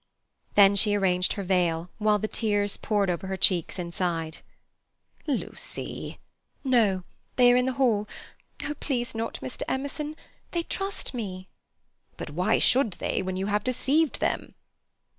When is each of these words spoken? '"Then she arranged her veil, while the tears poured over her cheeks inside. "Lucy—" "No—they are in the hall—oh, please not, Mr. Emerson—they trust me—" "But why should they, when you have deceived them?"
'"Then 0.55 0.75
she 0.75 0.95
arranged 0.95 1.33
her 1.33 1.43
veil, 1.43 1.91
while 1.99 2.17
the 2.17 2.27
tears 2.27 2.75
poured 2.75 3.07
over 3.07 3.27
her 3.27 3.37
cheeks 3.37 3.77
inside. 3.77 4.39
"Lucy—" 5.27 6.17
"No—they 6.63 7.51
are 7.51 7.55
in 7.55 7.67
the 7.67 7.73
hall—oh, 7.73 8.73
please 8.79 9.13
not, 9.13 9.35
Mr. 9.43 9.61
Emerson—they 9.67 10.63
trust 10.63 11.13
me—" 11.13 11.49
"But 12.17 12.31
why 12.31 12.57
should 12.57 12.93
they, 12.93 13.21
when 13.21 13.37
you 13.37 13.45
have 13.45 13.63
deceived 13.63 14.19
them?" 14.19 14.55